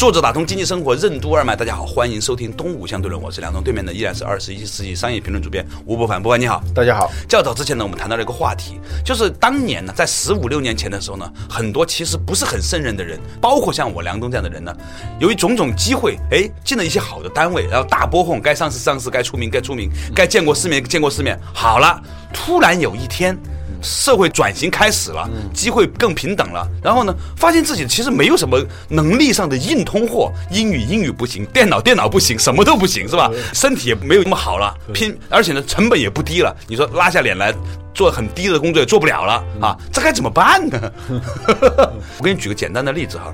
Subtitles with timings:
[0.00, 7.12] 作者打通经济生活任督二脉，大家好，欢迎收听东吴相对论，我是梁东，对面的依然是二十一世纪商业评论主编吴伯凡，伯凡你好，大家好。
[7.28, 14.74] 较早之前呢，我们谈到了一个话题，就是当年呢，在十五六年前的时候呢，很多其实不是很胜任的人，包括像我梁东这样的人呢，
[15.18, 23.38] 由于种种机会，哎，进了一些好的单位，然后大波混，该上市上市，该出名该出名，该见过世面见过世面，好了，突然有一天。
[23.82, 26.66] 社会转型开始了，机会更平等了。
[26.82, 33.30] 然后呢，发现自己其实没有什么能力上的硬通货，英语英语不行，电脑电脑不行，什么都不行，是吧？
[33.52, 36.54] 身体也没有那么好了，拼，而且呢，成本也不低了。
[36.66, 37.54] 你说拉下脸来
[37.94, 40.92] 做很低的工作也做不了了啊，这该怎么办呢？
[42.18, 43.32] 我给你举个简单的例子哈。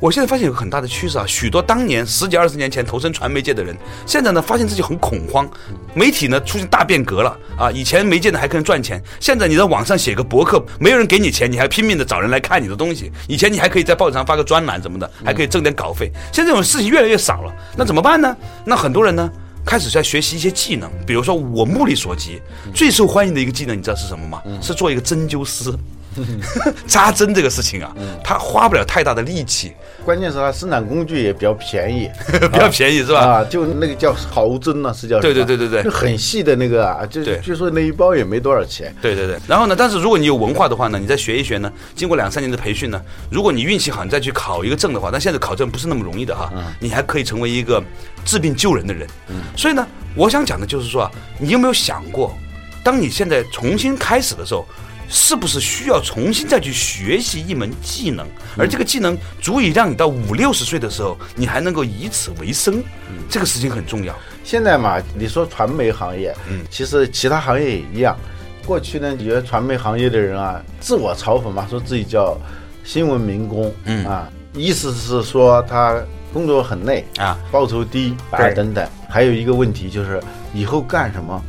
[0.00, 5.48] 我现在发现有个很大的趋势啊，许多当年十几二十年前投身传媒界的人，现在呢发现自己很恐慌，
[5.94, 7.70] 媒体呢出现大变革了啊！
[7.70, 13.12] 以前媒介呢还可以赚钱，现在你在网上写个博客，没有人给你钱，你还拼命的找人来看你的东西。
[13.28, 17.52] 以前你还可以在报纸上发个专栏什么的，还可以挣点稿费，现在这种事情越来越少了。
[17.76, 18.36] 那怎么办呢？
[18.64, 19.30] 那很多人呢
[19.64, 22.40] 开始在学习一些技能，比如说我目力所及，
[22.74, 24.42] 最受欢迎的一个技能，你知道是什么吗？
[24.60, 25.72] 是做一个针灸师。
[26.86, 29.72] 扎针这个事情啊，他花不了太大的力气，
[30.04, 32.10] 关键是它生产工具也比较便宜，
[32.52, 33.20] 比较便宜是吧？
[33.20, 38.94] 啊，就那个叫毫针呢，是叫对对对对对，就很细的那个啊，就据说那一包也没多少钱。
[39.00, 47.82] 对对对，然后呢，但是如果你有文化的话呢，你再学一学呢，经过两三年的培训呢，如果你运气好，你再去考一个证的话，但现在考证不是那么容易的哈，你还可以成为一个
[48.24, 49.06] 治病救人的人。
[49.56, 52.36] 所以呢，我想讲的就是说啊，你有没有想过，
[52.84, 54.66] 当你现在重新开始的时候？
[55.14, 58.26] 是不是需要重新再去学习一门技能？
[58.56, 62.82] 而这个技能足以让你到五六十岁的时候，你还能够以此为生，
[63.28, 64.18] 这个事情很重要。
[64.42, 68.16] 现在嘛，你说传媒行业，嗯，其实其他行业也一样。
[68.64, 72.40] 过去呢，你觉得传媒行业的人啊，自我嘲讽嘛，说自己叫
[72.82, 76.02] 新闻民工，嗯啊，意思是说他
[76.32, 78.88] 工作很累啊，报酬低啊，等等。
[79.10, 80.18] 还有一个问题就是
[80.54, 81.44] 以后干什么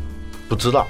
[0.50, 0.86] 不知道。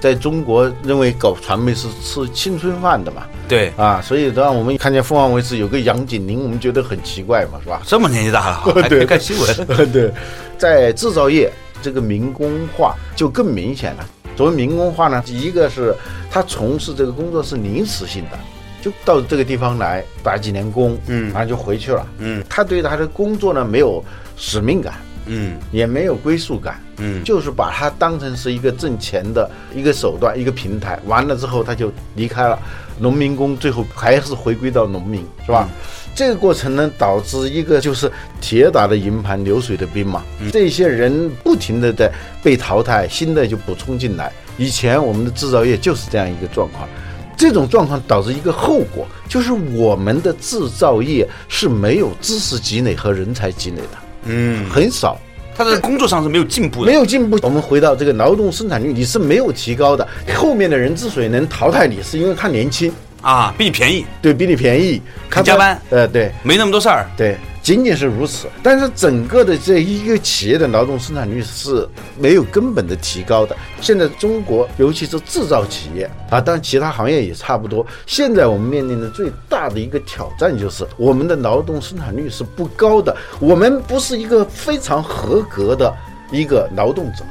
[0.00, 3.22] 在中国，认为搞传媒是吃青春饭的嘛？
[3.46, 7.82] 对啊，所以让我们看见凤凰卫视有个杨锦麟，我们觉得很奇怪嘛，是吧？
[7.84, 9.66] 这么年纪大了， 还可以看新闻。
[9.92, 10.10] 对，
[10.56, 11.52] 在制造业
[11.82, 14.06] 这个民工化就更明显了。
[14.36, 15.94] 所谓民工化呢，一个是
[16.30, 18.38] 他从事这个工作是临时性的，
[18.80, 24.02] 就到这个地方来打几年工，嗯，然后就回去了，嗯，他对他的工作呢没有
[24.38, 24.94] 使命感。
[25.32, 30.98] 嗯，也没有归属感，嗯，就是把它当成是一个挣钱的一个手段，一个平台。
[31.06, 32.58] 完了之后他就离开了，
[32.98, 35.68] 农民工最后还是回归到农民，是吧？
[36.16, 40.24] 这个过程呢，导致一个就是铁打的营盘流水的兵嘛。
[40.52, 42.10] 这些人不停的在
[42.42, 44.32] 被淘汰，新的就补充进来。
[44.58, 46.88] 以前我们的制造业就是这样一个状况，
[47.36, 54.09] 这种状况导致一个后果，就是我们的制造业是没有知识积累和人才积累的。
[54.24, 55.18] 嗯，很少，
[55.56, 57.38] 他在工作上是没有进步的，没有进步。
[57.42, 60.06] 我们回到这个劳动生产率，你是没有提高的。
[60.34, 62.92] 后面的人之所以能淘汰你，是因为他年轻。
[63.22, 67.36] 啊，比你便宜，对比你便宜，肯加班，呃，对，没那么多事儿，对。
[67.62, 71.86] 仅仅是如此，但是整个的这一个企业的劳动生产率是
[72.18, 73.54] 没有根本的提高的。
[73.80, 77.86] 现在中国，尤其是制造企业啊，当然其他行业也差不多。
[78.06, 85.94] 现在我们面临的最大的一个挑战就是我们的劳动生产率是不高的，我们不是一个非常合格的
[86.32, 87.24] 一个劳动者。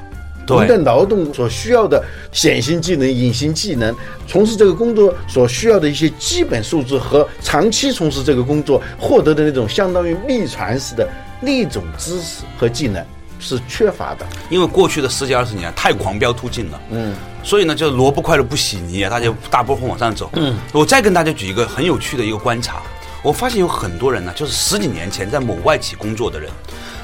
[0.56, 3.96] 我们的劳动所需要的显性技能、隐形技能，
[4.28, 11.08] 从事这个工作所需要的一些基本素质和长期从事这个工作获得的那种相当于秘传式的
[11.42, 13.04] 那种知识和技能
[13.40, 14.26] 是缺乏的。
[14.50, 20.30] 因为过去的十几二十年太狂飙突进了，嗯，所以呢，就是萝卜快了不洗泥啊，大家大波峰往上走。
[20.34, 22.82] 嗯，我再跟大家举一个很有趣的一个观察，
[23.24, 26.50] 我发现有很多人呢，就是十几年前在某外企工作的人。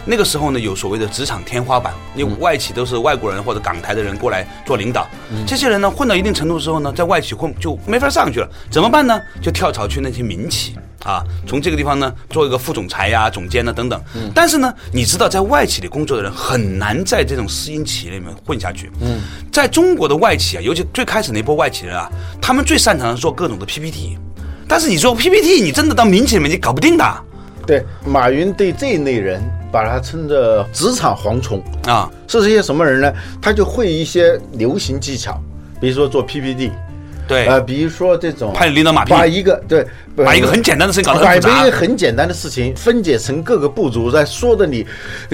[0.06, 5.08] 那个时候呢，有所谓的职场天花板，因为外企都是外国人或者港台的人过来做领导，
[5.48, 9.20] 这些人呢混到一定程度之后呢，在外企混就没法上去了，怎么办呢？
[9.42, 14.00] 就跳槽去那些民企啊，从这个地方呢做一个副总裁呀、总监呐等等。
[14.34, 18.92] 但是呢，你知道在外企里工作的人很难在这种私营企业里面混下去。
[19.02, 22.08] 嗯，在中国的外企啊，尤其最开始那波外企人啊，
[22.40, 24.18] 他们最擅长的做各种的 PPT。
[24.68, 27.24] 但是你做 PPT，你真的到民企里面你搞不定的
[27.68, 29.42] 对，马云对这一类人
[29.76, 31.62] 把他称作职场蝗虫。
[31.86, 32.10] 啊。
[32.28, 33.14] 是这些什么人呢？
[33.42, 35.40] 他就会一些流行技巧，
[35.80, 36.72] 比如说做 PPT，
[37.28, 39.86] 对，呃，比如说这种拍领导马屁把一个对，
[40.16, 44.86] 把一个很简单的事情搞得把一很复杂个，很简单的事情分解成各个步骤，再说的你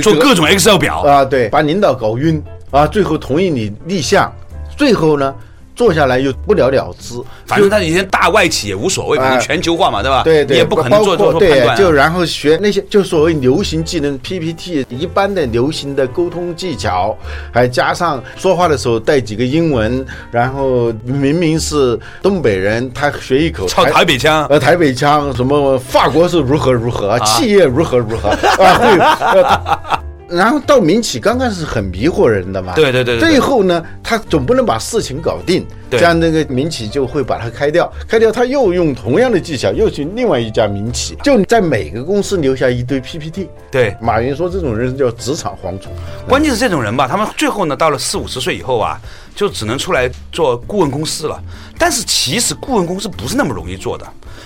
[0.03, 1.01] 做各种 Excel 表。
[1.01, 2.41] 啊，对，把领导搞晕
[2.71, 4.31] 啊，最后同意你立项，
[4.77, 5.33] 最后呢
[5.81, 7.15] 做下来又不了了之，
[7.47, 10.21] 反正他以前大外企也无所谓，反正啊全球化嘛，对吧？
[10.21, 11.75] 对对，也不可能做做做判断，啊。
[11.75, 17.17] 就然后学那些就所谓流行技能 PPT 一般的流行的沟通技巧，
[17.51, 30.10] 还加上说话的时候带几个英文，然后明明是东北人，他学一口操台北腔呃台北腔，什么法国是如何如何，企业如何如何啊会。
[30.31, 43.49] 呃然后到民企刚开始很迷惑人的嘛，对对对最后呢，他总不能把事情搞定，对这样那个民企就会把它开掉，开掉他又用同样的技巧又去另外一家民企，就在每个公司留下一堆 PPT。
[43.69, 45.91] 对，马云说这种人叫职场蝗虫，
[46.27, 48.99] 关键是这种人吧，他们最后呢，到了四五十岁以后啊，
[49.35, 51.41] 就只能出来做顾问公司了。
[51.77, 54.05] 但是其实顾问公司不是那么容易做的，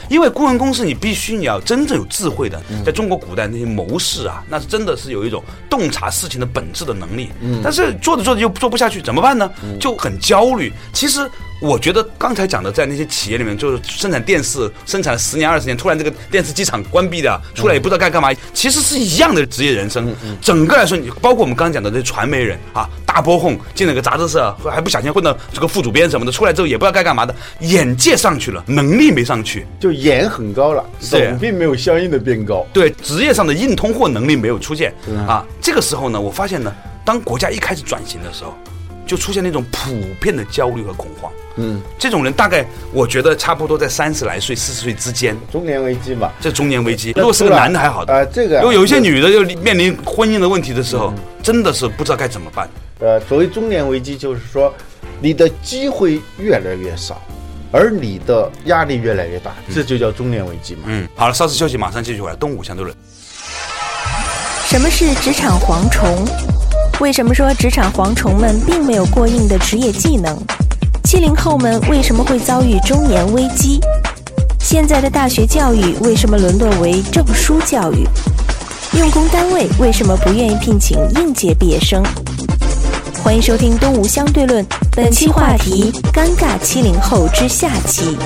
[0.09, 7.29] 因为顾问公司你必须你要真正有智慧的，在中国古代那些谋士啊，那是真的是有一种洞察事情的本质的能力。
[7.61, 9.51] 但是做着做着又做不下去，怎么办呢？
[9.79, 10.71] 就很焦虑。
[10.93, 11.29] 其实。
[11.61, 20.13] 我觉得刚才讲的，在那些企业里面，就是生产电视，生产了十年二十年，突然这个电视机厂关闭的，出来也不知道该干嘛，其实是一样的职业人生。
[20.41, 32.65] 整个来说，你包括我们刚刚讲的这些传媒人啊，大波混进了个杂志社，还不小心混到这个副主编什么的，出来之后也不知道该干嘛的，眼界上去了，能力没上去，就眼很高了，手并没有相应的变高。
[32.73, 34.93] 对职业上的硬通货能力没有出现
[35.25, 35.43] 啊。
[35.61, 36.71] 这个时候呢，我发现呢，
[37.05, 38.53] 当国家一开始转型的时候，
[39.05, 41.31] 就出现那种普遍的焦虑和恐慌。
[41.57, 47.11] 嗯，这种人大概我觉得差不多在三十来岁、四十岁之间，中年危机嘛，这中年危机。
[47.15, 52.69] 如果是个男的还好的，啊这个啊如果有一些女的就面临婚姻的问题的时候，真的是不知道该怎么办。
[52.99, 54.73] 呃，所谓中年危机，就是说
[55.21, 57.21] 你的机会越来越少，
[57.71, 60.81] 而你的压力越来越大，这就叫中年危机嘛。
[60.87, 62.35] 嗯，好了，稍事休息，马上继续回来。
[62.35, 62.93] 东吴相对论。
[64.65, 66.54] 什么是职场蝗虫？
[67.01, 70.37] 为什么说职场蝗虫们并没有过硬的职业技能？
[71.03, 73.81] 七零后们为什么会遭遇中年危机？
[74.59, 78.07] 现在的大学教育为什么沦落为证书教育？
[78.97, 82.01] 用工单位为什么不愿意聘请应届毕业生？
[83.21, 84.63] 欢迎收听《东吴相对论》，
[84.95, 88.17] 本期话题：尴尬七零后之下期。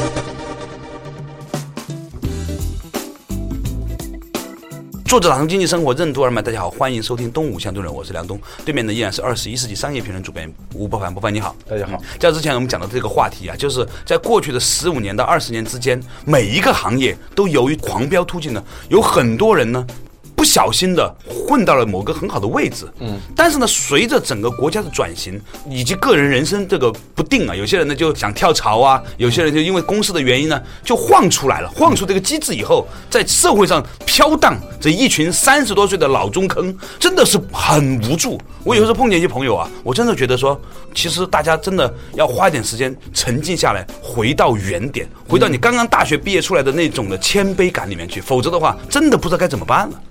[5.10, 12.00] 作者打通经济生活任督二脉，大家好，欢迎收听《东吴相对论》，我是梁东，对面的依然是二十一世纪商业评论主编吴伯凡，伯凡你好，大家好。
[12.20, 19.84] 在之前我们讲的这个话题啊，就是在过去的十五年到二十年之间，每一个行业都由于狂飙突进呢，有很多人呢。
[20.40, 25.38] 不小心的混到了某个很好的位置，嗯，但是呢，随着整个国家的转型
[25.70, 38.40] 以及个人人生这个不定啊，有些人呢就想跳槽啊，有些人就因为公司的原因呢就晃出来了，晃出这个机制以后，在社会上飘荡这一群三十多岁的老中坑，真的是很无助。
[38.64, 40.58] 我有时候碰见一些朋友啊，我真的觉得说，
[40.96, 50.02] 其实大家真的要花点时间沉静下来，回到原点，回到你刚刚大学毕业出来的那种的谦卑感里面去，否则的话，真的不知道该怎么办了。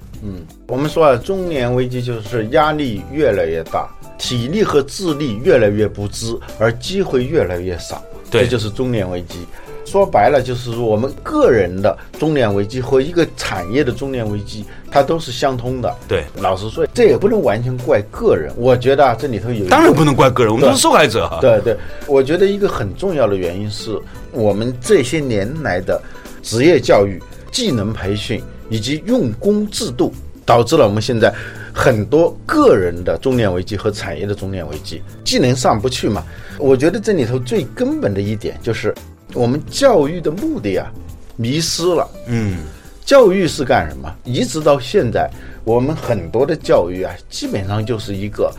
[0.67, 9.47] 我们说啊，中年危机就是压力越来越大，体力和智力越来越不支，而机会越来越少，对这就是中年危机。
[9.87, 15.97] 说白了，就是说我们个人的中年危机和一个产业的中年危机，它都是相通的。
[16.07, 18.53] 对老实说，这也不能完全怪个人。
[18.59, 21.39] 我觉得啊，这里头有当然不能怪个人，我们都是受害者啊。
[21.41, 21.75] 对对，
[22.07, 23.99] 我觉得一个很重要的原因是
[24.31, 25.99] 我们这些年来的
[26.43, 27.19] 职业教育、
[27.51, 30.13] 技能培训以及用工制度，
[30.45, 31.33] 导致了我们现在
[31.73, 36.25] 很多个人的中年危机和产业的中年危机，技能上不去嘛。
[36.59, 38.95] 我觉得这里头最根本的一点就是
[39.35, 40.91] 我们教育的目的啊
[41.37, 42.09] 迷失了。
[42.27, 42.59] 嗯，
[43.05, 44.13] 教育是干什么？
[44.25, 45.31] 一直到现在，
[45.65, 48.53] 我们很多的教育啊，基本上就是一个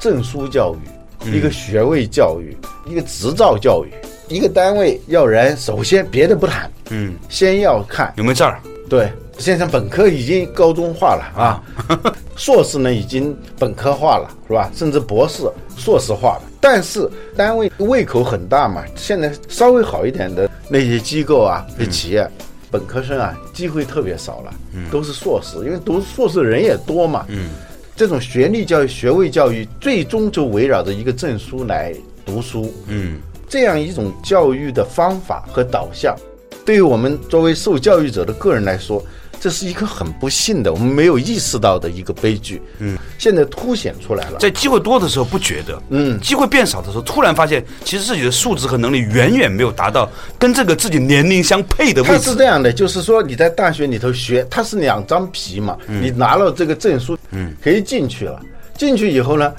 [0.00, 2.56] 证书教育，一个学位教育，
[2.86, 3.90] 一个执照教育。
[4.26, 8.58] 一个单位要人，首先别的不谈，嗯，先要看有没有证儿？
[8.94, 11.60] 对，现在本科已经高中化了啊，
[12.38, 14.70] 硕士呢已经本科化了，是吧？
[14.72, 15.42] 甚至博士、
[15.76, 16.42] 硕士化了。
[16.60, 22.24] 但是单位胃口很大嘛，现在稍微好一点的那些机构啊、那企业，
[22.70, 24.54] 本科生啊，机会特别少了，
[24.92, 27.26] 都是硕士，因为读硕士的人也多嘛。
[27.28, 27.50] 嗯，
[27.96, 31.92] 这种学历教育、学位教育，最终就围绕着一个证书来
[32.24, 32.72] 读书。
[32.86, 36.16] 嗯，这样一种教育的方法和导向，
[36.64, 39.04] 对于我们作为受教育者的个人来说，
[39.40, 42.62] 这是一个很不幸的，我们没有意识到的一个悲剧。
[42.78, 44.38] 嗯，现在凸显出来了。
[44.38, 52.30] 在机会多的时候不觉得，嗯机会变少的时候，突然发现其实自己的素质和能力远远没有达到跟这个自己年龄相配的位置。
[52.30, 58.40] 是这样的，就是说你在大学里头学，它是两张皮嘛，你拿了这个证书，嗯，可以进去了。
[58.76, 59.52] 进去以后呢，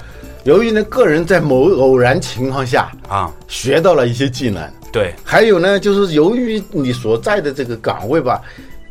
[0.46, 4.62] 由于呢个人在某偶然情况下啊，学到了一些技能，
[4.92, 8.40] 对，还有呢，就是由于你所在的这个岗位吧，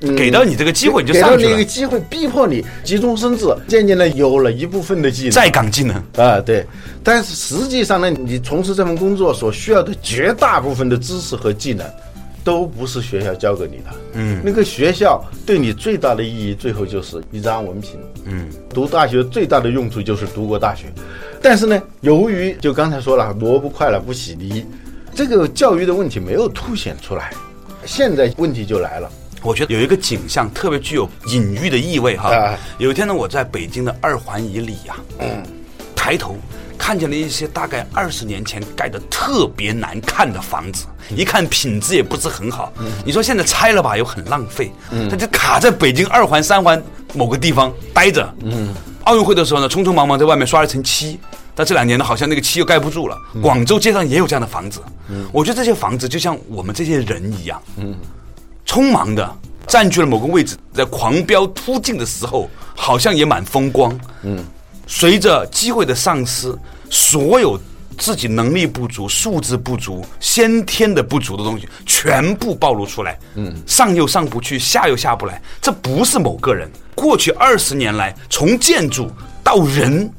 [0.01, 5.31] 嗯给到你这个机会你就给到你一个机会，逼迫你急中生智，渐渐的有了一部分的技能。
[5.31, 5.95] 在岗技能。
[6.17, 6.67] 啊，对，
[7.01, 11.87] 但是实际上呢，你从事这份工作所需要的绝大部分的知识和技能，
[12.45, 13.85] 都不是学校教给你的。
[14.13, 17.99] 嗯，那个学校对你最大的意义，最后就是一张文凭。
[18.23, 20.85] 嗯，读大学最大的用处就是读过大学，
[21.41, 24.63] 但是呢，由于就刚才说了，萝卜快了不洗泥，
[25.15, 27.33] 这个教育的问题没有凸显出来。
[27.83, 29.11] 现在问题就来了，
[29.41, 32.31] 我觉得有一个景象特别具有隐喻的意味哈。
[32.31, 34.95] 啊有一天呢，我在北京的二环以里呀、
[35.95, 36.35] 抬头
[36.77, 42.71] 看见了一些大概二十年前盖的特别难看的房子，一看品质也不是很好。
[43.03, 44.71] 你说现在拆了吧，又很浪费，
[45.09, 46.81] 它就卡在北京二环、三环
[47.13, 48.33] 某个地方待着。
[48.43, 48.73] 嗯，
[49.05, 51.19] 奥运会的时候呢，匆匆忙忙在外面刷了层漆。
[51.57, 53.17] 但这两年呢，好像那个漆又盖不住了。
[53.41, 54.81] 广州街上也有这样的房子，
[55.31, 57.61] 我觉得这些房子就像我们这些人一样，
[58.67, 59.33] 匆忙的
[59.65, 63.97] 占据了某个位置，在狂飙突进的时候，好像也蛮风光。
[64.23, 64.43] 嗯，
[64.87, 66.53] 随着机会的丧失，
[66.89, 67.59] 所有
[67.97, 73.17] 自己能力不足、素质不足、先天的不足的东西，全部暴露出来。
[73.35, 75.41] 嗯，上又上不去，下又下不来。
[75.61, 79.09] 这不是某个人，过去二十年来，从建筑
[79.43, 80.11] 到人，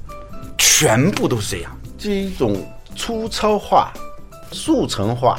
[0.57, 1.79] 全部都是这样。
[1.99, 3.93] 这一种粗糙化、
[4.53, 5.39] 速成化。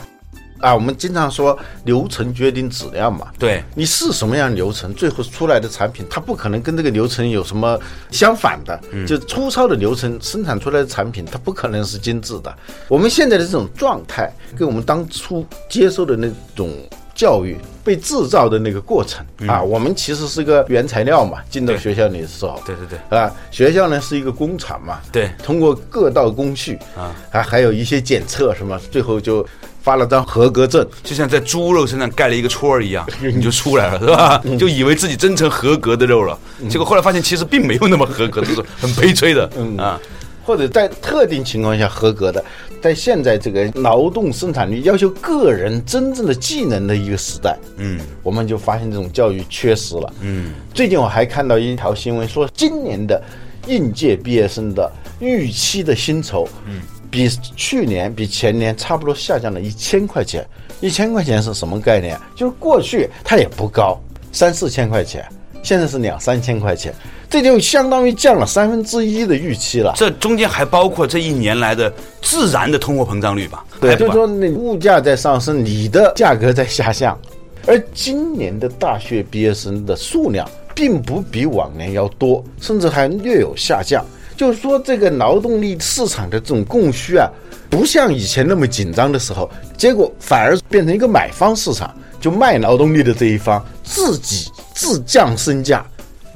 [0.60, 3.28] 啊，我们经常说流程决定质量嘛。
[3.38, 7.80] 对你是什么样的流程，最后出来的产品，它不可能跟这个流程有什么
[8.12, 8.80] 相反的。
[9.06, 12.56] 就粗糙的流程生产出来的产品，它不可能是精致的。
[12.88, 16.72] 我们现在的这种状态，跟我们当初接受的那种
[17.18, 23.18] 教育被制造的那个过程、啊，我们其实是个原材料嘛，进到学校里的时候，对对对。
[23.18, 25.32] 啊，学校呢是一个工厂嘛，对。
[25.44, 29.44] 通过各道工序啊，还还有一些检测什么，最后就
[29.82, 30.88] 发了张合格证。
[31.04, 34.44] 就像在猪肉身上盖了一个戳儿一样， 你就出来了，是吧？
[34.60, 36.38] 就以为自己真成合格的肉了，
[36.70, 39.50] 结果后来发现其实并没有那么合格，这是很悲催的。
[39.78, 40.00] 啊，
[40.48, 42.42] 或者在特定情况下合格的，
[42.82, 50.14] 在现在这个劳动生产率要求个人真正的技能的一个时代，嗯，我们就发现这种教育缺失了。
[50.22, 53.22] 嗯，最近我还看到一条新闻说，今年的
[53.68, 54.90] 应届毕业生的
[55.20, 56.80] 预期的薪酬，嗯，
[57.12, 60.48] 比去年、比前年差不多下降了一千块钱。
[60.80, 62.18] 一千块钱是什么概念？
[62.36, 64.00] 就是过去它也不高，
[64.32, 65.28] 三四千块钱，
[65.64, 66.94] 现在是两三千块钱，
[67.30, 69.94] 这就相当于降了三分之一的预期了。
[69.96, 73.66] 这中间还包括这一年来的自然的通货膨胀率吧？
[73.82, 77.18] 对，就是说那物价在上升，你的价格在下降，
[77.66, 84.06] 而今年的大学毕业生的数量并不比往年要多，甚至还略有下降。
[84.36, 87.28] 就是说，这个劳动力市场的这种供需啊，
[87.72, 94.48] 不像以前那么紧张的时候，结果反而变成一个买方市场，就卖劳动力的这一方自己
[94.78, 95.84] 自降身价，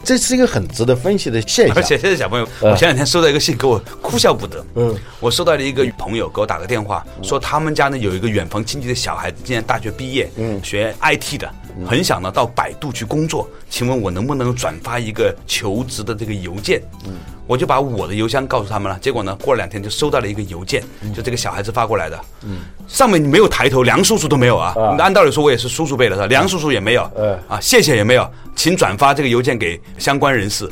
[0.04, 1.78] 这是一个很值得分析的现象。
[1.78, 1.84] 而。
[1.84, 4.66] 且现在小朋友，我前两天收到一个信，给我哭笑不得。
[4.76, 11.54] 嗯，我收到了一个朋友给我打个电话，说他们家呢有一个远房亲戚的小孩子，今年大学毕业，嗯，学 IT 的，
[11.88, 16.82] 很想呢到百度去工作，请问我能不能转发一个求职的这个邮件？
[17.06, 17.14] 嗯。
[17.48, 20.82] 我就把我的邮箱告诉他们了，结果呢，过了两天就收到了一个邮件，
[21.14, 24.74] 就这个小孩子发过来的，嗯，上面没有抬头，梁叔叔都没有啊。
[24.98, 26.28] 按道理说，我也是叔叔辈的，是吧？
[26.28, 28.26] 梁叔叔也没有，嗯啊，谢谢也没有，
[28.56, 30.70] 请转发这个邮件给相关人士。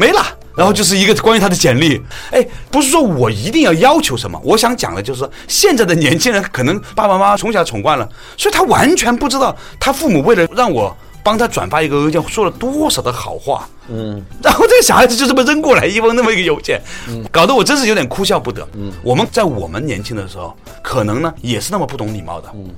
[0.00, 0.24] 没了。
[0.56, 2.02] 然后就是一个关于他的简历，
[2.32, 16.82] 哎，不是说我一定要要求什么，我想讲的就是说，现在的年轻人可能爸爸妈妈从小宠惯了，所以他完全不知道他父母为了让我帮他转发一个邮件说了多少的好话，嗯，然后这个小孩子就这么扔过来一封那么一个邮件，
[17.30, 18.66] 搞得我真是有点哭笑不得。
[18.74, 22.68] 嗯，我们在我们年轻的时候，可能呢也是那么不懂礼貌的，嗯。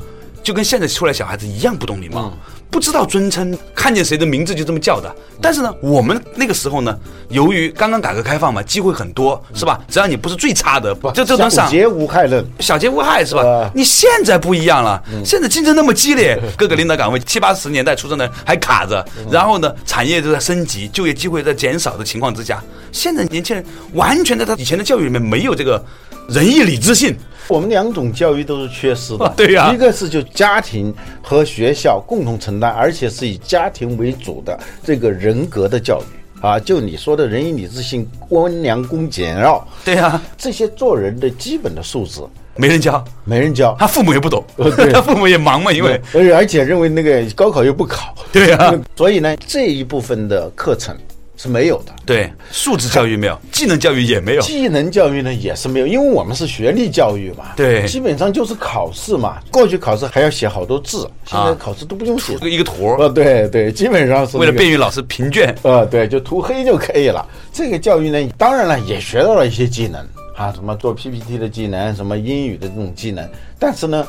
[0.43, 2.37] 就跟现在出来小孩子一样不懂礼貌。
[2.73, 5.15] 不知道尊称，看见谁的名字就这么叫的。
[5.43, 6.99] 但是呢，我们那个时候呢，
[7.29, 9.79] 由于刚刚改革开放嘛，机会很多，是吧？
[9.89, 12.43] 只要你不是最差的，就这能上小节无害论。
[12.61, 13.71] 小节无害是吧呃？
[13.75, 23.63] 你现在不一样了，现在竞争那么激烈，各个领导岗位七八十年代出生的人还卡着，然后呢，产业都在升级，就业机会在减少的情况之下，现在年轻人
[23.93, 25.85] 完全在他以前的教育里面没有这个
[26.31, 27.15] 仁义礼智信。
[27.49, 29.73] 我们两种教育都是缺失的， 对呀。
[29.73, 36.05] 一个是就家庭和学校共同承担，而且是以家庭为主的这个人格的教育。
[36.43, 42.21] 啊，就你说的仁义礼智信、温良恭俭让，对呀、这些做人的基本的素质
[42.57, 43.77] 没人教，没人教。
[43.79, 44.43] 他父母也不懂。
[44.93, 46.01] 他父母也忙嘛，因为。
[46.13, 48.75] 而且而且认为那个高考又不考，对呀。
[48.97, 50.97] 所以呢这一部分的课程
[51.43, 51.93] 是没有的。
[52.07, 54.43] 对素质教育没有， 技能教育也没有。
[54.43, 59.41] 技能教育呢也是没有，因为我们是学历教育嘛，对基本上就是考试嘛。
[59.51, 62.35] 过去考试还要写好多字，现在啊考试都不用写。
[62.43, 67.27] 一个图儿，哦，对对，基本上是、那为了便于老师评卷，呃， 对，就涂黑就可以了。
[67.53, 70.01] 这个教育呢，当然了，也学到了一些技能
[70.37, 73.29] 啊，什么做 PPT 的技能，什么英语的这种技能。
[73.59, 74.07] 但是呢，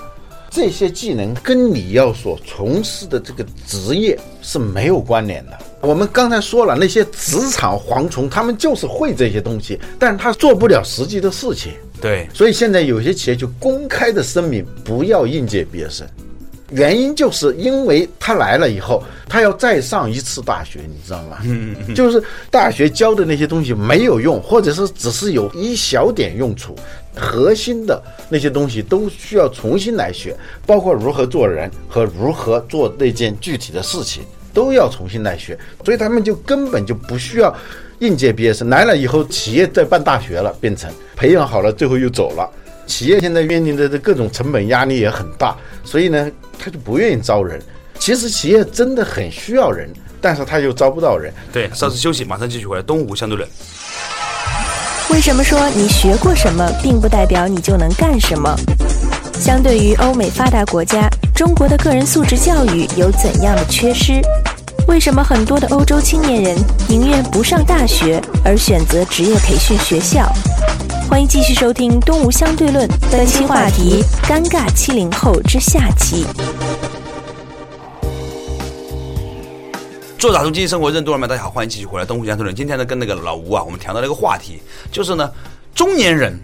[0.54, 5.58] 这些技能跟你要所从事的这个职业是没有关联的。
[5.82, 11.72] 我们刚才说了，那些职场蝗虫，他们就是会这些东西，但是他做不了实际的事情。
[12.00, 16.06] 对所以现在有些企业就公开的声明不要应届毕业生，
[16.74, 21.38] 原因就是因为他来了以后，他要再上一次大学，你知道吗？
[21.44, 26.76] 嗯就是大学教的那些东西没有用，或者是只是有一小点用处，
[27.16, 35.58] 核心的那些东西都需要重新来学，包括如何做人和如何做那件具体的事情，都要重新来学。
[35.86, 37.56] 所以他们就根本就不需要
[38.00, 42.50] 应届毕业生来了以后，企业在办大学了，变成培养好了，最后又走了。
[42.86, 47.62] 企业现在面临的这各种成本压力也很大，所以呢，他就不愿意招人。
[48.00, 51.34] 其实企业真的很需要人，但是他又招不到人。
[51.52, 52.84] 对，稍事休息，马上继续回来。
[52.84, 53.48] 东吴相对论，
[55.10, 58.54] 为什么说你学过什么，并不代表你就能干什么？
[59.40, 64.22] 相对于欧美发达国家，中国的个人素质教育有怎样的缺失？
[64.88, 66.58] 为什么很多的欧洲青年人
[66.90, 70.30] 宁愿不上大学，而选择职业培训学校？
[71.14, 76.26] 欢迎继续收听《东吴相对论》本期话题：尴尬七零后之下期。
[80.18, 82.56] 做打通经济生活任督二脉，大家好，欢迎继续回来东吴相对论。
[82.56, 84.60] 今天呢，跟那个老吴啊，我们谈到了一个话题，
[84.92, 85.32] 就是呢，
[85.76, 86.36] 中年人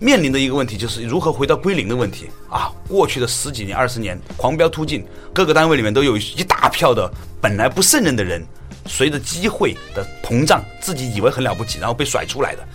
[0.00, 2.72] 面临的一个问题，就是如何回到归零的问题啊。
[2.88, 7.08] 过去的十几年、二十年，狂飙突进，各个单位里面都有一大票的
[7.40, 8.44] 本来不胜任的人，
[8.86, 12.66] 随着机会的膨胀，自己以为很了不起，然后被甩出来的。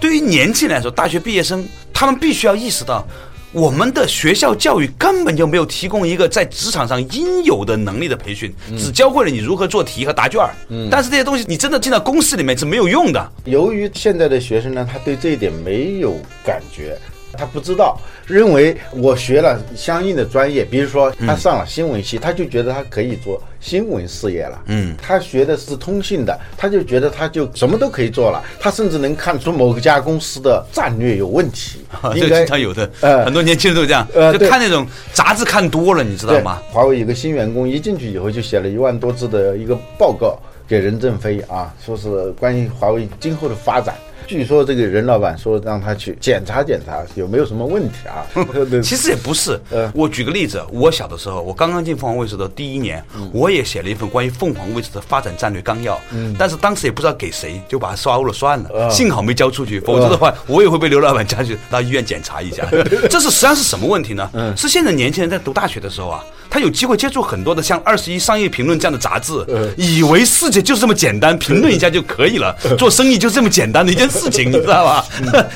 [0.00, 3.06] 对于年轻人来说，大学毕业生他们必须要意识到。
[3.52, 10.52] 我们的学校教育根本就没有提供一个在职场上应有的能力的培训，只教会了你如何做题和答卷儿。
[10.90, 13.32] 但是这些东西你真的进到公司里面是没有用的。
[13.44, 16.98] 由于现在的学生呢，他对这一点没有感觉，
[17.36, 24.62] 他不知道，认为我学了相应的专业，比如说他上了新闻系，他就觉得他可以做新闻事业了。
[24.66, 36.62] 嗯，他学的是通信的，他就觉得他就什么都可以做了，他甚至能看出某家公司的战略有问题，这个应该经常有的，呃很多年轻人都这样，就呃就看那种杂志看多了，你知道吗？
[36.70, 43.94] 华为有个新员工一进去以后就写了一万多字的一个报告给任正非啊，说是关于华为今后的发展。
[44.26, 48.26] 据说这个任老板说让他去检查检查有没有什么问题啊。
[48.82, 55.98] 其实也不是呃，我举个例子，我小的时候，我刚刚进凤凰卫视的第一年，嗯我也写了一份关于凤凰卫视的发展战略纲要，
[56.38, 62.66] 但是当时也不知道给谁，就把它烧了算了，呃幸好没交出去，否则的话，我也会被刘老板叫去到医院检查一下。
[63.08, 64.28] 这是实际上是什么问题呢？
[64.34, 75.04] 嗯是现在年轻人在读大学的时候啊，他有机会接触很多的像《二十一商业评论》这样的杂志，呃以为世界就是这么简单，评论一下就可以了，做生意就是这么简单的一件事情， 你知道吧？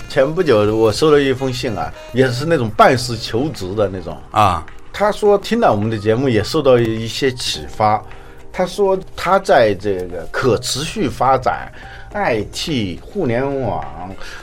[0.09, 4.17] 前不久我收了一封信啊，也是那种办事求职的那种。
[4.31, 8.03] 啊，他说听了我们的节目也受到一些启发。
[8.53, 11.73] 他说他在这个可持续发展、
[12.13, 13.85] IT、互联网、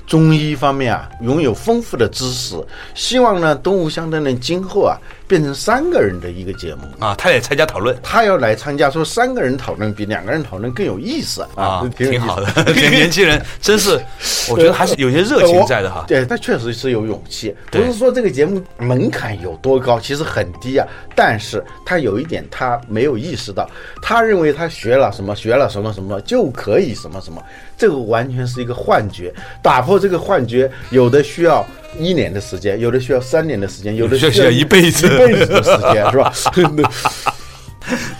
[0.07, 2.55] 中医方面啊，拥有丰富的知识。
[2.95, 4.95] 希望呢，东吴相对论今后啊，
[5.27, 6.81] 变成三个人的一个节目。
[6.99, 7.97] 啊，他也参加讨论。
[8.01, 13.99] 他要来参加，说三个人讨论比两个人讨论更有意思啊，挺好的， 这个年轻人真是，
[14.49, 16.05] 我觉得还是有些热情在的哈。
[16.07, 20.87] 对，他确实是有勇气，不是说这个节目门槛有多高，其实很低啊。
[21.15, 23.69] 但是他有一点他没有意识到，
[24.01, 27.43] 他认为他学了什么，学了什么什么就可以什么什么，
[27.77, 29.33] 这个完全是一个幻觉。
[29.61, 31.65] 打破这个幻觉，有的需要
[31.97, 36.33] 一年的时间，有的需要三年的时间，有的需要一辈子一辈子的时间，是吧？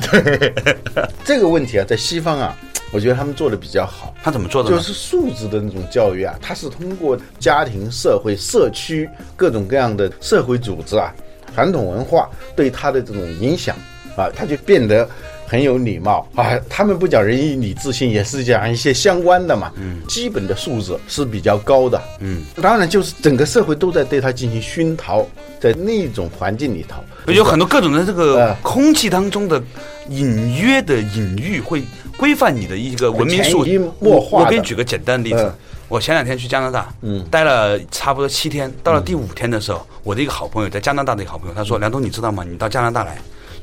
[0.09, 0.53] 对，
[1.25, 2.55] 这个问题啊，在西方啊，
[2.91, 4.15] 我觉得他们做的比较好。
[4.23, 4.69] 他怎么做的？
[4.69, 11.13] 就是素质的那种教育啊，它是通过家庭、社会、社区各种各样的社会组织啊，
[11.53, 13.75] 传统文化对他的这种影响
[14.15, 15.07] 啊，他就变得
[15.47, 16.27] 很有礼貌。
[16.35, 16.59] 啊。
[16.69, 19.71] 他们不讲仁义礼智信，也是讲一些相关的嘛。
[19.77, 21.99] 嗯，基本的素质是比较高的。
[22.19, 25.25] 嗯，当然就是整个社会都在对他进行熏陶，
[25.59, 28.55] 在那种环境里头，有很多各种的这个呃。
[28.61, 29.63] 空气当中的
[30.09, 31.81] 隐约的隐喻，会
[32.17, 34.43] 规范你的一个文明素潜移默化的。
[34.43, 35.53] 我我给你举个简单的例子嗯，
[35.87, 37.23] 我前两天去加拿大，嗯。
[37.31, 42.43] 待了差不多七天，到了第五天的时候，我的一个好朋友在加拿大的一个好朋友，他说：“梁东，你知道吗？
[42.47, 43.17] 你到加拿大来，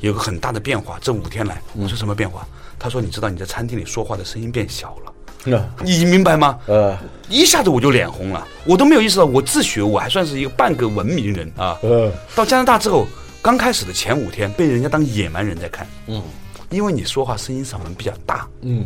[0.05, 2.47] 有个很大的变化，这五天来。”我说：“什么变化？”
[2.79, 5.11] 他说：“你知道你在餐厅里说话的声音变小了。”
[5.45, 6.57] 呃你明白吗？
[6.65, 6.97] 呃
[7.29, 11.77] 一下子我就脸红了，我都没有意识到，我自学我还算是一个半个文明人啊。
[11.83, 13.05] 呃，到加拿大之后，
[13.43, 16.19] 刚开始的前五天被人家当野蛮人在看，嗯，
[16.71, 18.83] 因为你说话声音嗓门比较大，嗯，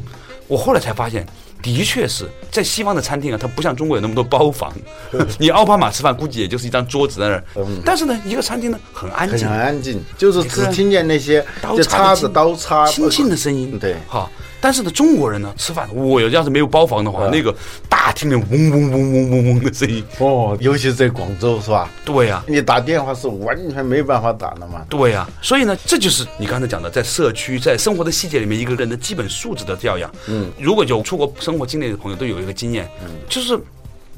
[0.47, 1.25] 我后来才发现，
[1.62, 4.74] 的确是在西方的餐厅啊，它不像中国有那么多包房，
[5.38, 7.43] 你奥巴马吃饭估计也就是一张桌子在那儿，
[7.86, 9.48] 但是呢，一个餐厅呢很安静。
[9.48, 13.95] 很，安静，就是只听见那些就刀叉子、刀叉、轻轻的声音，对。
[14.08, 14.30] 好。
[14.62, 17.56] 但是呢，中国人呢吃饭，我要是没有包房的话，嗯那个
[17.88, 21.89] 大厅里嗡嗡嗡嗡嗡嗡的声音，哦，尤其是在广州是吧？
[22.04, 24.86] 对呀、你打电话是完全没办法打的嘛。
[24.89, 30.12] 对呀、所以呢，这就是你刚才讲的，在社区、在生活的细节里面，一个人的基本素质的教养。
[30.28, 33.60] 嗯，如果有出国生活经历的朋友，都有一个经验，嗯，就是。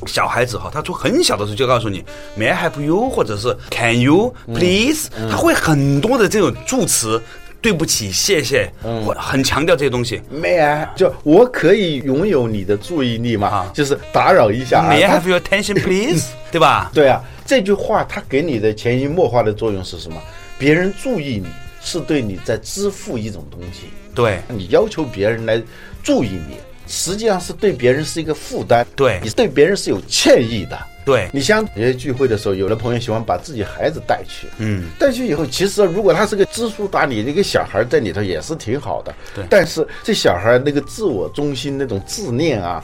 [0.08, 2.04] 小孩子哈，他从很小的时候就告诉你
[2.36, 7.22] “May I help you” 或者是 “Can you please”，、他会很多的这种助词，
[7.62, 10.20] 对不起、谢谢，我很强调这些东西。
[10.34, 10.90] May I？
[10.96, 13.48] 就我可以拥有你的注意力吗？
[13.48, 14.90] 啊就是打扰一下啊。
[14.92, 16.90] “May I 他 have your attention, please”， 对吧？
[16.94, 20.20] 对啊，这句话它给你的潜移默化的作用是什么？
[20.58, 21.48] 别人注意你，
[21.82, 23.90] 是对你在支付一种东西。
[24.14, 25.62] 对你要求别人来
[26.04, 28.86] 注意你，实际上是对别人是一个负担。
[28.96, 30.78] 对你对别人是有歉意的。
[31.04, 39.14] 对你像有些聚会的时候，有的朋友喜欢把自己孩子带去，嗯，带去以后，其实如果他是个知书达理的一个小孩在里头，也是挺好的。
[39.36, 42.84] 对但是这小孩那个自我中心那种自恋啊，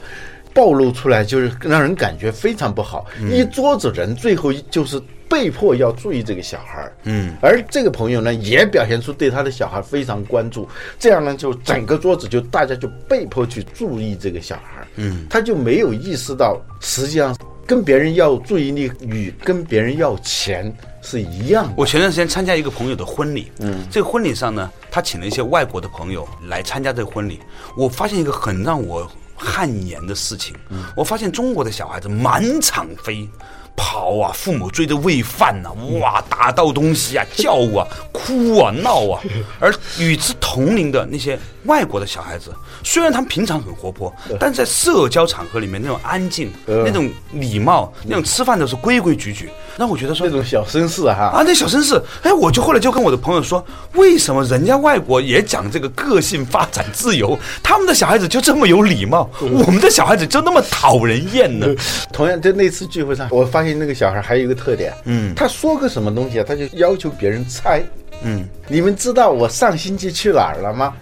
[0.54, 3.06] 暴露出来，就是让人感觉非常不好。
[3.20, 5.00] 嗯一桌子人，最后就是
[5.30, 6.92] 被迫要注意这个小孩。
[7.04, 14.88] 嗯，而这个朋友呢，也表现出对他的小孩非常关注，这样呢，就整个桌子就大家就被迫去注意这个小孩。
[14.96, 17.36] 嗯，他就没有意识到，实际上
[17.68, 21.74] 跟别人要注意力与跟别人要钱是一样的。
[21.76, 27.42] 我前段时间参加一个朋友的婚礼，嗯，这个婚礼上呢，他请了一些外国的朋友来参加这个婚礼。
[27.76, 33.30] 我发现一个很让我汗颜的事情，嗯我发现中国的小孩子满场飞。
[33.78, 35.70] 跑啊，父母追着喂饭呐、
[36.02, 39.22] 哇，打到东西啊，叫啊，哭啊，闹啊。
[39.62, 42.52] 而与之同龄的那些外国的小孩子，
[42.84, 53.64] 虽然他们平常很活泼，但在社交场合里面那种安静、那种礼貌、那种吃饭的时候规规矩矩，让我觉得说那种小绅士哈，啊，那小绅士，哎，我就后来就跟我的朋友说，
[53.94, 61.68] 为什么人家外国也讲这个个性发展自由，他们的小孩子就这么有礼貌，我们的小孩子就那么讨人厌呢？
[62.12, 67.82] 同样在那次聚会上，我发现那个小孩还有一个特点，嗯，他说个什么东西啊，他就要求别人猜，
[68.24, 70.94] 嗯，你们知道我上星期去哪儿了吗？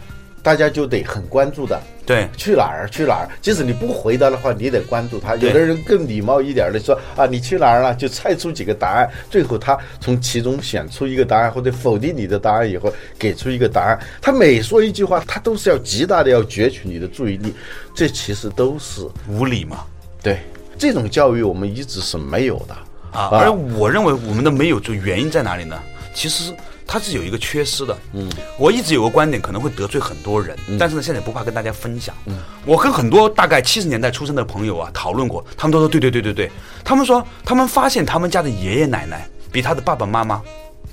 [0.44, 5.36] 大家就得很关注的，对，去哪儿去哪儿，即使你不回答的话，你得关注他。
[5.38, 7.96] 有的人更礼貌一点的说啊，你去哪儿了？
[7.96, 14.00] 就猜出几个答案，最后他从其中选出一个答案，或者否定你的答案以后，给出一个答案。
[14.22, 17.52] 他每说一句话，他都是要极大的要攫取你的注意力，
[17.96, 19.84] 这其实都是无理嘛。
[20.22, 20.38] 对
[20.78, 22.76] 这种教育我们一直是没有的
[23.18, 25.80] 啊，而我认为我们的没有，就原因在哪里呢？
[26.14, 26.54] 其实
[26.86, 27.98] 它是有一个缺失的。
[28.14, 32.14] 嗯，我一直有个观点，可能会得罪很多人，但是呢，现在不怕跟大家分享。
[32.26, 36.52] 嗯，我跟很多大概七十年代出生的朋友啊讨论过，他们都说对对对对对，
[36.84, 40.42] 他们说他们发现他们家的爷爷奶奶比他的爸爸妈妈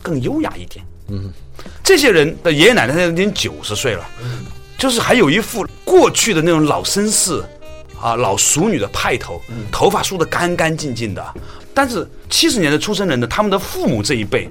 [0.01, 0.85] 更优雅一点。
[1.09, 1.33] 嗯，
[1.83, 4.05] 这些人的爷爷奶奶现在已经九十岁了，
[4.79, 7.43] 就是还有一副过去的那种老绅士。
[8.03, 11.25] 啊，老熟女的派头，头发梳得干干净净的。
[11.73, 14.49] 但是七十年代出生人的，他们的父母这一辈，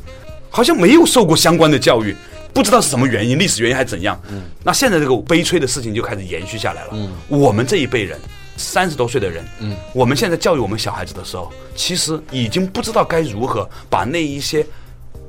[0.49, 2.15] 好像没有受过相关的教育，
[2.53, 4.19] 不知道是什么原因，历史原因还怎样。
[4.31, 6.89] 嗯那现在这个悲催的事情就开始延续下来了。
[6.93, 8.19] 嗯我们这一辈人，
[8.57, 14.65] 三十多岁的人，嗯我们现在教育我们小孩子的时候，其实已经不知道该如何把那一些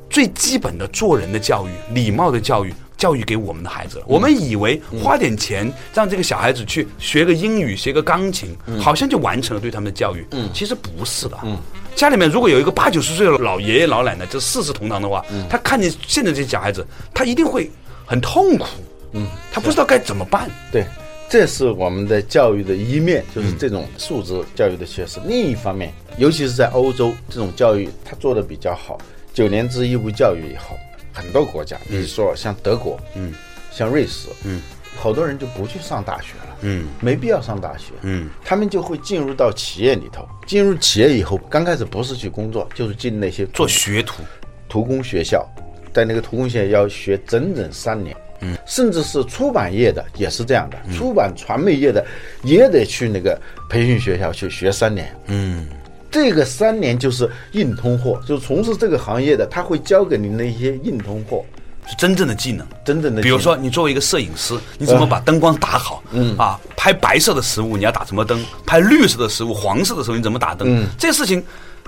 [0.09, 2.73] 最基本的做人的教育、礼貌的教育。
[3.03, 10.25] 教育给我们的孩子了，我们以为花点钱让这个小孩子去学个英语、学个钢琴，好像就完成了对他们的教育。
[10.31, 11.37] 嗯其实不是的。
[11.43, 11.59] 嗯
[11.97, 17.69] 家里面如果有一个八九十岁的老爷爷老奶奶，就四世同堂的话，他看见现在这些小孩子，他一定会
[18.07, 18.67] 很痛苦，
[19.15, 20.49] 嗯，他不知道该怎么办。
[20.71, 20.87] 对，
[21.29, 25.19] 这是我们的教育的一面，就是这种素质教育的缺失。
[25.27, 28.97] 另一方面，尤其是在欧洲，这种教育它做的比较好。
[29.35, 30.77] 九年制义务教育以后，
[31.13, 33.33] 很多国家，比如说像德国，嗯，
[33.71, 34.61] 像瑞士，嗯，
[34.97, 40.27] 好多人就不去上大学了，嗯，没必要上大学，嗯，他们就会进入到企业里头。
[40.47, 44.23] 进入企业以后，刚开始不是去工作，就是进那些做学徒，
[44.69, 45.47] 徒工学校，
[45.93, 48.17] 在那个徒工学校要学整整三年。
[48.45, 52.05] 嗯，甚至是出版业的也是这样的，出版传媒业的
[52.43, 55.15] 也得去那个培训学校去学三年。
[55.27, 55.69] 嗯，
[56.13, 61.43] 这个三年就是硬通货，就是从事这个行业的，他会教给您的一些硬通货，
[61.87, 62.67] 是真正的技能。
[62.85, 63.23] 真正的。
[63.23, 66.05] 比如说，你作为一个摄影师，你怎么把灯光打好？
[66.13, 68.45] 嗯啊，拍白色的食物你要打什么灯？
[68.67, 70.69] 拍绿色的食物、黄色的时候你怎么打灯？
[70.69, 71.43] 嗯这个事情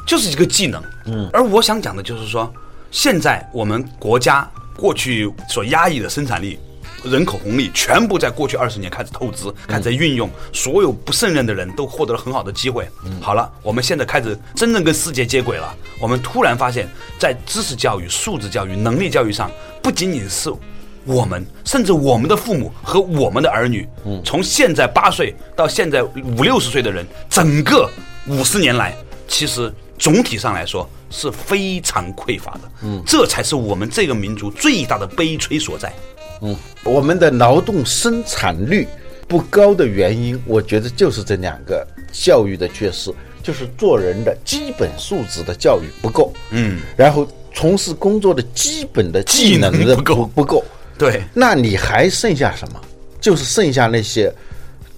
[0.07, 0.83] 就是一个技能。
[1.05, 2.51] 嗯，而我想讲的就是说，
[2.91, 6.59] 现在我们国家过去所压抑的生产力。
[7.05, 12.89] 人口红利全部在过去二十年开始透支，开始在运用，所有不胜任的人都获得了很好的机会。
[13.21, 15.75] 好了，我们现在开始真正跟世界接轨了。
[16.01, 16.89] 我们突然发现，
[17.19, 19.51] 在知识教育、素质教育、能力教育上，
[19.83, 20.53] 不仅仅是
[21.05, 23.87] 我们，甚至我们的父母和我们的儿女，
[24.25, 27.89] 从现在八岁到现在五六十岁的人，整个
[28.27, 28.97] 五十年来，
[29.29, 32.61] 其实总体上来说是非常匮乏的。
[32.83, 35.93] 嗯，这才是我们这个民族最大的悲催所在。
[36.45, 36.55] 嗯，
[36.85, 38.87] 我们的劳动生产率
[39.27, 43.11] 不高的原因，我觉得就是这两个教育的缺失，
[43.43, 50.15] 就是做人的基本素质的教育不够，嗯，然后从事工作的基本的技能的不够。
[50.15, 50.65] 不不够，
[50.99, 52.81] 对，那你还剩下什么？
[53.21, 54.31] 就是剩下那些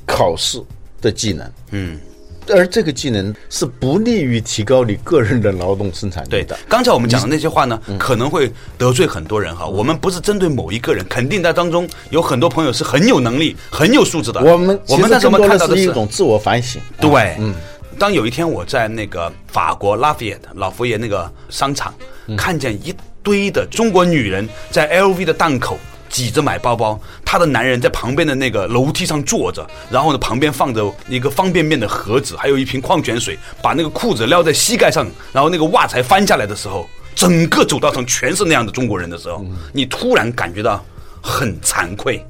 [0.04, 0.60] 考试
[1.00, 2.00] 的技能，嗯。
[2.48, 6.58] 而这个技能是不利于提高你个人的劳动生产力对的。
[6.68, 9.66] 刚才我们讲的那些话呢，可能会得罪很多人哈。
[9.66, 14.40] 我们不是针对某一个人，肯定在当中有很多朋友是很有能力、很有素质的。
[14.40, 16.80] 我们我们看到的是的是一种自我反省。
[17.00, 17.54] 对，嗯。
[17.98, 21.94] 当有一天我在那个法国拉菲耶老佛爷那个商场，
[22.36, 25.78] 看见一堆的中国女人在 LV 的档口
[26.16, 40.82] 挤着买包包，她的男人在旁边的那个楼梯上坐着，然后呢旁边放着一个方便面的盒子，还有一瓶矿泉水，把那个裤子撩在膝盖上，然后那个袜才翻下来的时候，整个走道上全是那样的中国人的时候，你突然感觉到
[41.20, 42.26] 很惭愧，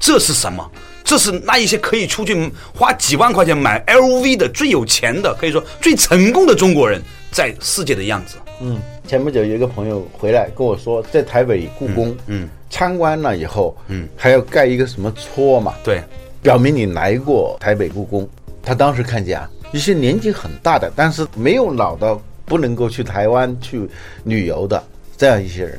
[0.00, 0.66] 这是什么？
[1.04, 7.02] 这是那一些可以出去花几万块钱买 LV 的最有钱的，可以说最成功的中国人
[7.36, 8.36] 在世界的样子。
[8.62, 16.02] 嗯，前不久有一个朋友回来跟我说，在台北故宫，嗯参观了以后，嗯，还要盖一个什么戳嘛，对，
[16.40, 18.26] 表明你来过台北故宫。
[18.62, 23.86] 他当时看见啊，一些年纪很大的，但是没有老到不能够去台湾去
[24.24, 24.82] 旅游的
[25.18, 25.78] 这样一些人，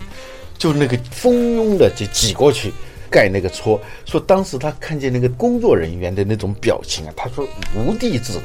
[0.59, 2.71] 就那个蜂拥的就挤过去
[3.09, 8.43] 盖那个戳，说当时他看见那个工作人员的那种表情啊，他说无地自容。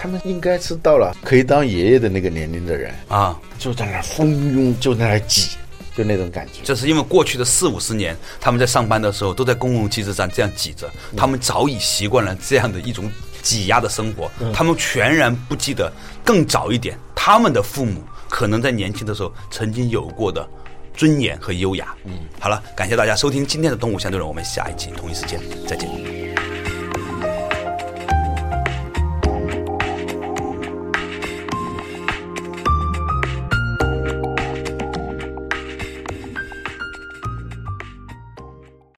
[0.00, 5.50] 他们应该是到了可以当爷爷的那个年龄的人，啊，就在那儿蜂拥，就在那儿挤，
[5.94, 6.60] 就那种感觉。
[6.64, 15.92] 这是因为过去的四五十年，他们在上班的时候都在公共汽车站这样挤着，他们早已习惯了这样的一种挤压的生活，他们全然不记得
[16.24, 20.48] 更早一点，他们的父母可能在年轻的时候曾经有过的
[20.94, 21.94] 尊严和优雅。
[22.04, 26.29] 嗯，好了，感谢大家收听今天的《动物相对论》，我们下一期同一时间再见。